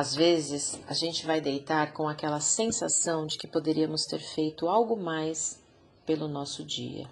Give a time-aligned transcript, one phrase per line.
[0.00, 4.96] Às vezes, a gente vai deitar com aquela sensação de que poderíamos ter feito algo
[4.96, 5.60] mais
[6.06, 7.10] pelo nosso dia.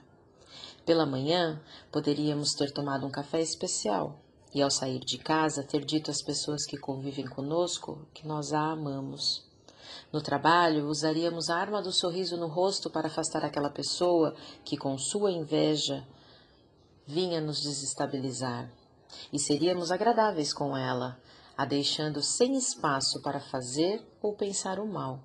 [0.85, 1.61] Pela manhã,
[1.91, 4.21] poderíamos ter tomado um café especial
[4.55, 8.71] e, ao sair de casa, ter dito às pessoas que convivem conosco que nós a
[8.71, 9.45] amamos.
[10.13, 14.33] No trabalho, usaríamos a arma do sorriso no rosto para afastar aquela pessoa
[14.65, 16.07] que, com sua inveja,
[17.05, 18.71] vinha nos desestabilizar.
[19.33, 21.19] E seríamos agradáveis com ela,
[21.57, 25.21] a deixando sem espaço para fazer ou pensar o mal.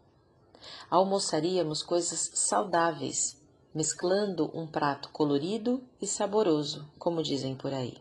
[0.90, 3.42] Almoçaríamos coisas saudáveis,
[3.74, 7.98] mesclando um prato colorido e saboroso, como dizem por aí.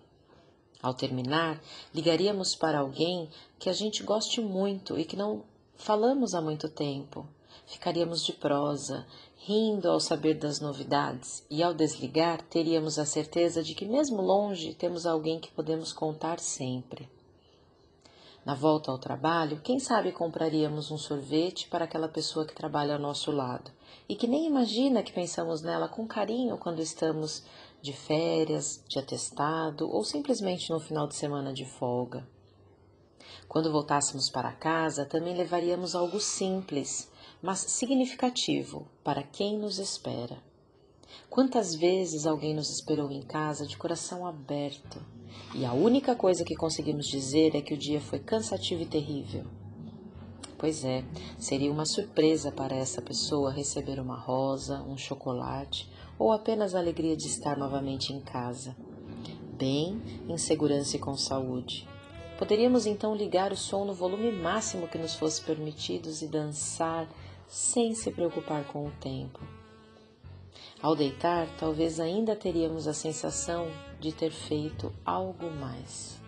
[0.82, 1.60] Ao terminar,
[1.94, 5.44] ligaríamos para alguém que a gente goste muito e que não
[5.76, 7.26] falamos há muito tempo.
[7.66, 13.74] Ficaríamos de prosa, rindo ao saber das novidades, e ao desligar, teríamos a certeza de
[13.74, 17.08] que, mesmo longe, temos alguém que podemos contar sempre.
[18.44, 23.00] Na volta ao trabalho, quem sabe compraríamos um sorvete para aquela pessoa que trabalha ao
[23.00, 23.70] nosso lado
[24.08, 27.44] e que nem imagina que pensamos nela com carinho quando estamos
[27.82, 32.26] de férias, de atestado ou simplesmente no final de semana de folga.
[33.46, 37.10] Quando voltássemos para casa, também levaríamos algo simples,
[37.42, 40.49] mas significativo para quem nos espera.
[41.28, 45.00] Quantas vezes alguém nos esperou em casa de coração aberto
[45.54, 49.44] e a única coisa que conseguimos dizer é que o dia foi cansativo e terrível?
[50.58, 51.04] Pois é,
[51.38, 57.16] seria uma surpresa para essa pessoa receber uma rosa, um chocolate ou apenas a alegria
[57.16, 58.76] de estar novamente em casa,
[59.56, 61.88] bem, em segurança e com saúde.
[62.38, 67.08] Poderíamos então ligar o som no volume máximo que nos fosse permitido e dançar
[67.46, 69.59] sem se preocupar com o tempo.
[70.82, 76.18] Ao deitar, talvez ainda teríamos a sensação de ter feito algo mais.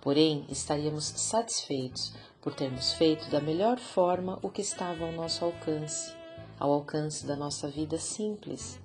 [0.00, 6.12] Porém, estaríamos satisfeitos por termos feito da melhor forma o que estava ao nosso alcance,
[6.58, 8.80] ao alcance da nossa vida simples,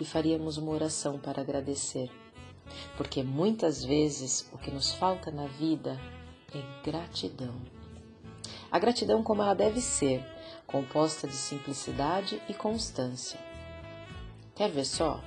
[0.00, 2.10] e faríamos uma oração para agradecer.
[2.96, 6.00] Porque muitas vezes o que nos falta na vida
[6.54, 7.60] é gratidão.
[8.72, 10.24] A gratidão como ela deve ser,
[10.66, 13.38] composta de simplicidade e constância
[14.54, 15.20] Quer ver só?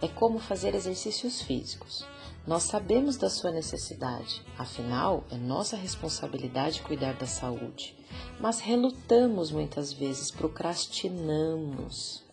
[0.00, 2.06] É como fazer exercícios físicos.
[2.46, 7.94] Nós sabemos da sua necessidade, afinal, é nossa responsabilidade cuidar da saúde.
[8.40, 12.24] Mas relutamos muitas vezes, procrastinamos.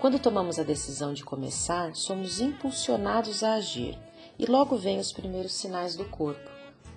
[0.00, 3.96] Quando tomamos a decisão de começar, somos impulsionados a agir
[4.38, 6.50] e logo vêm os primeiros sinais do corpo,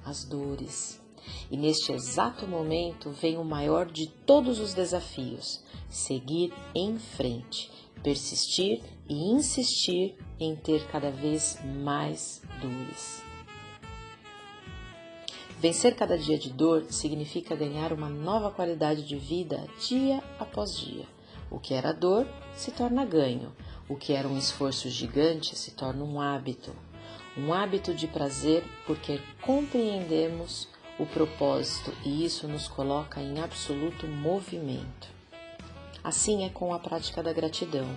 [0.03, 1.04] as dores.
[1.49, 7.71] E neste exato momento vem o maior de todos os desafios: seguir em frente
[8.05, 13.23] persistir e insistir em ter cada vez mais dores.
[15.59, 21.05] Vencer cada dia de dor significa ganhar uma nova qualidade de vida dia após dia.
[21.49, 23.51] O que era dor se torna ganho,
[23.89, 26.75] o que era um esforço gigante se torna um hábito.
[27.35, 30.67] Um hábito de prazer porque compreendemos
[30.97, 35.13] o propósito e isso nos coloca em absoluto movimento.
[36.03, 37.87] Assim é com a prática da gratidão.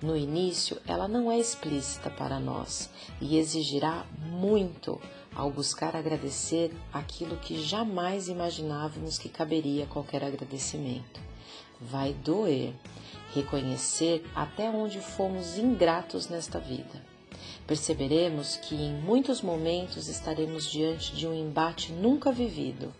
[0.00, 2.88] No início, ela não é explícita para nós
[3.20, 4.98] e exigirá muito
[5.34, 11.20] ao buscar agradecer aquilo que jamais imaginávamos que caberia qualquer agradecimento.
[11.80, 12.72] Vai doer
[13.34, 17.07] reconhecer até onde fomos ingratos nesta vida.
[17.68, 22.94] Perceberemos que em muitos momentos estaremos diante de um embate nunca vivido,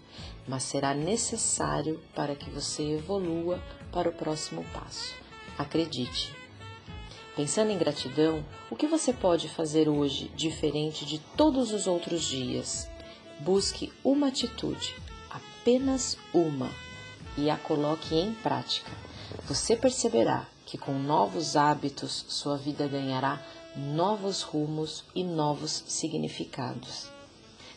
[0.46, 3.58] mas será necessário para que você evolua
[3.90, 5.14] para o próximo passo.
[5.56, 6.34] Acredite.
[7.34, 12.86] Pensando em gratidão, o que você pode fazer hoje diferente de todos os outros dias?
[13.40, 14.94] Busque uma atitude,
[15.30, 16.70] apenas uma,
[17.38, 18.90] e a coloque em prática.
[19.46, 23.40] Você perceberá que com novos hábitos sua vida ganhará
[23.78, 27.08] novos rumos e novos significados.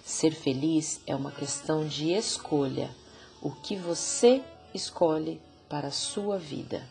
[0.04, 2.90] Ser feliz é uma questão de escolha.
[3.40, 4.42] O que você
[4.74, 5.40] escolhe
[5.70, 6.84] para a sua vida.